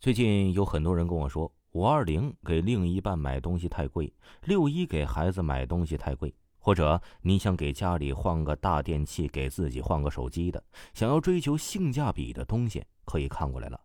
[0.00, 4.10] 最近有很多人跟我说，五二零给另一半买东西太贵，
[4.44, 13.78] 六一给孩子买东西太贵，或者你想给家里换个大电器，给自己换个手机的，想要追求性价比的东西，可以看过来了。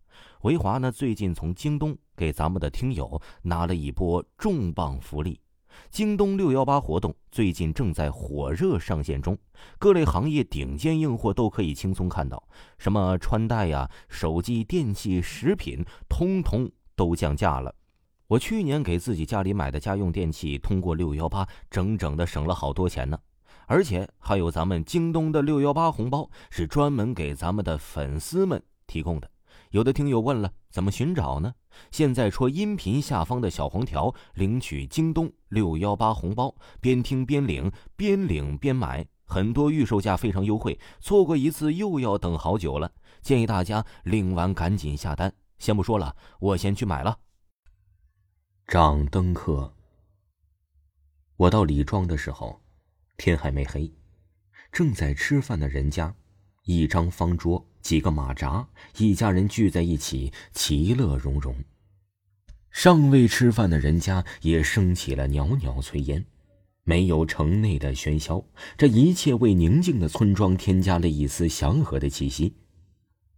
[0.44, 5.38] 维华呢，最近从京东给咱们的听友拿了一波重磅福利。
[5.90, 9.38] 京东六幺八活动最近正在火热上线中，
[9.80, 12.42] 各类行业顶尖硬货都可以轻松看到，
[12.78, 17.74] 什么穿戴呀、手机、电器、食品，通通都降价了。
[18.28, 23.18] 我去年给自己家里买的家用电器，通过六幺八整整的省了好多钱呢。
[23.68, 29.30] 而且还有咱们京东的六幺八红包，是专门给咱们的粉丝们提供的。
[29.76, 31.54] 有的听友问了，怎么寻找呢？
[31.92, 42.90] 现在戳音频下方的小黄条领取京东六幺八红包，边听边领，边领边买，很多预售价非常优惠，错过一次又要等好久了。
[43.22, 45.34] 建议大家领完赶紧下单。
[45.60, 47.20] 先不说了，我先去买了。
[48.68, 49.76] 掌灯客。
[51.36, 52.62] 我到李庄的时候，
[53.18, 53.94] 天还没黑，
[54.72, 56.16] 正在吃饭的人家，
[56.66, 57.66] 一张方桌。
[57.82, 61.56] 几个马扎，一家人聚在一起，其乐融融。
[62.72, 66.26] 尚未吃饭的人家也升起了袅袅炊烟，
[66.84, 68.44] 没有城内的喧嚣，
[68.76, 72.56] 这一切为宁静的村庄添加了一丝祥和的气息。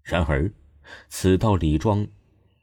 [0.01, 0.49] 然而，
[1.09, 2.07] 此到李庄，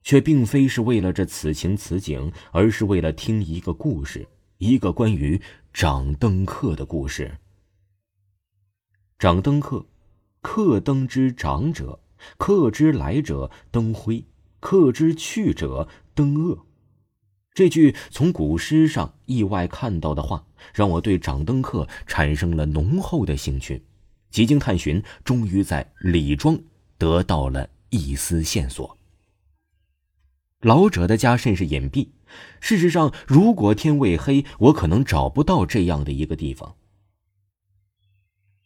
[0.02, 4.26] 却并非是为了这此情此景，而是为了听一个故事，
[4.56, 5.38] 一个关于
[5.70, 7.36] 掌灯客的故事。
[9.18, 9.84] 掌灯客。
[10.44, 12.00] 客登之长者，
[12.36, 14.26] 客之来者登辉，
[14.60, 16.66] 客之去者登恶。
[17.54, 23.86] 这句从古诗上意外看到的话，让我对掌灯客产生了浓厚的兴趣。
[24.30, 26.58] 几经探寻，终于在李庄
[26.98, 28.98] 得到了一丝线索。
[30.60, 32.08] 老者的家甚是隐蔽，
[32.60, 36.76] 事实上，如果天未黑，我可能找不到这样的一个地方。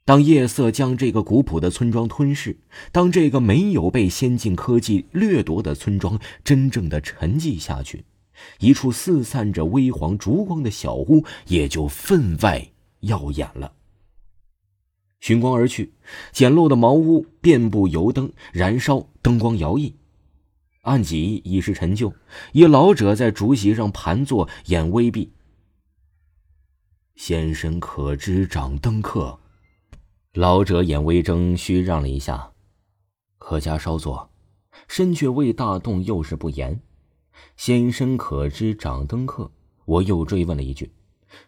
[0.09, 2.57] 当夜色将这个古朴的村庄吞噬，
[2.93, 8.07] 当这个没有被先进科技掠夺的村庄真正的沉寂下去，
[8.59, 12.71] 一处四散着微黄烛光的小屋也就分外
[13.01, 13.75] 耀眼了。
[15.21, 15.93] 寻光而去，
[16.33, 19.93] 简陋的茅屋遍布油灯燃烧，灯光摇曳，
[20.85, 22.11] 案几已是陈旧，
[22.53, 25.31] 一老者在竹席上盘坐，眼微闭。
[27.15, 29.39] 先生可知掌灯客？
[30.39, 32.53] 老者眼微睁，虚让了一下，
[33.39, 34.31] 可家稍坐，
[34.87, 36.81] 身却未大动，又是不言。
[37.57, 39.51] 先生可知掌灯客？
[39.85, 40.93] 我又追问了一句，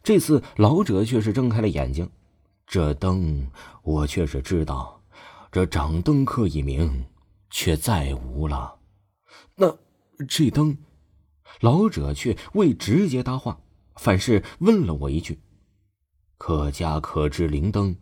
[0.03, 2.11] 这次老者却是睁开了眼睛。
[2.67, 3.49] 这灯
[3.85, 5.01] 我却是知道，
[5.53, 7.05] 这掌灯客一名
[7.49, 8.77] 却再无了。
[9.55, 9.73] 那
[10.29, 10.77] 这灯，
[11.61, 13.61] 老者却未直接搭话，
[13.95, 15.39] 反是问了我一句
[16.39, 17.95] ：“可家可知灵灯？”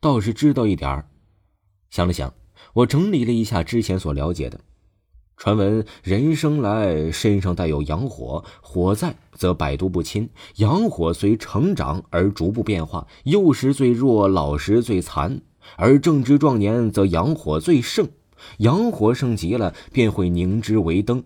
[0.00, 1.08] 倒是知道一点儿，
[1.90, 2.32] 想了想，
[2.74, 4.60] 我整理了一下之前所了解的。
[5.36, 15.42] 传闻人生来身上带有阳火，火在则百毒不侵；阳火随成长而逐步变化，幼时最弱，老时最残，
[15.76, 18.08] 而正值壮年则阳火最盛。
[18.58, 21.24] 阳火盛极了，便会凝之为灯，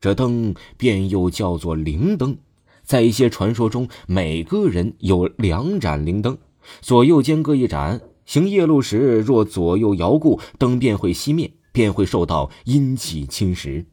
[0.00, 2.36] 这灯便又叫做灵灯。
[2.82, 6.36] 在一些传说中，每个人有两盏灵灯。
[6.80, 13.86] 左右间各一盏，行夜路时若左右摇顾，灯便会熄灭，便会受到阴气侵蚀。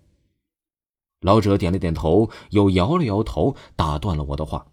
[1.22, 4.68] 老者点了点头，又摇了摇头，打断了我的话。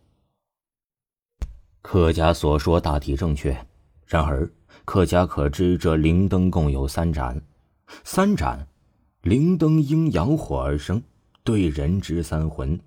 [1.82, 3.66] 客家所说大体正确，
[4.06, 4.50] 然而
[4.84, 7.42] 客家可知这灵灯共有三盏，
[8.04, 8.68] 三盏
[9.22, 11.02] 灵灯因阳火而生，
[11.42, 12.78] 对人之三魂：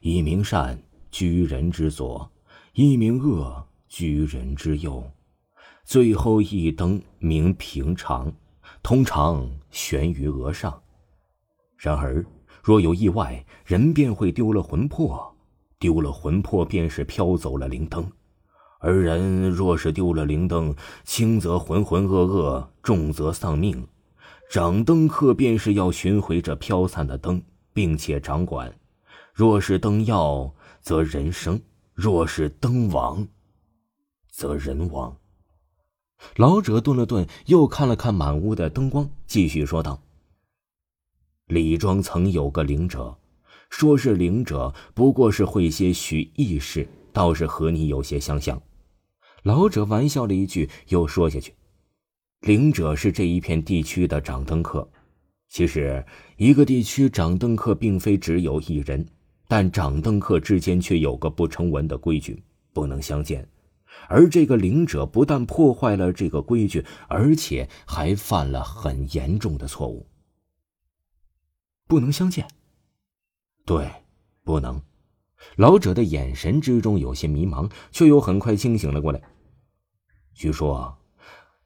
[0.00, 2.30] 一名善，居人之左；
[2.72, 3.67] 一名恶。
[3.88, 5.02] 居人之右，
[5.84, 8.32] 最后一灯名平常，
[8.82, 10.80] 通常悬于额上。
[11.76, 12.24] 然而，
[12.62, 15.34] 若有意外，人便会丢了魂魄，
[15.78, 18.06] 丢了魂魄便是飘走了灵灯。
[18.80, 20.74] 而人若是丢了灵灯，
[21.04, 23.86] 轻则浑浑噩噩，重则丧命。
[24.50, 27.42] 掌灯客便是要寻回这飘散的灯，
[27.72, 28.72] 并且掌管。
[29.32, 31.58] 若是灯耀，则人生；
[31.94, 33.26] 若是灯亡，
[34.38, 35.16] 则人亡。
[36.36, 40.00] 老者顿了顿，又看了看满屋的灯光，继续说道
[41.48, 43.18] ：“李庄曾有个灵者，
[43.68, 48.62] 说是灵者，不过是会些许异事，倒是和你有些相像。”
[49.42, 51.52] 老者玩笑了一句，又说下去
[52.46, 54.88] ：“灵者是这一片地区的掌灯客，
[55.48, 56.06] 其实，
[56.36, 59.04] 一个地区掌灯客并非只有一人，
[59.48, 62.40] 但掌灯客之间却有个不成文的规矩：
[62.72, 63.44] 不能相见。
[64.08, 70.06] 而这个灵者不但破坏了这个规矩，而且还犯了很严重的错误。
[71.86, 72.48] 不能相见。
[73.64, 73.88] 对，
[74.42, 74.82] 不能。
[75.56, 79.22] 老者的眼神之中有些迷茫，却又很快清醒了过来。
[80.34, 80.96] 据说。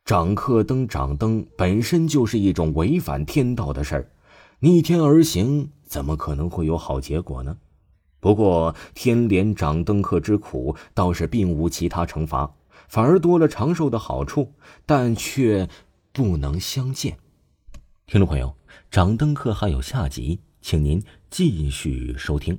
[0.04, 4.10] 掌客灯、掌灯本身就是一种违反天道的事儿，
[4.58, 7.56] 逆天而行，怎么可能会有好结果呢？
[8.22, 12.54] 不过天连掌灯客之苦，倒是并无其他惩罚，
[12.86, 14.52] 反而多了长寿的好处，
[14.86, 15.69] 但却
[16.12, 17.19] 不能相见。
[18.06, 18.54] 听众朋友，
[18.92, 22.56] 掌灯客还有下集，请您继续收听。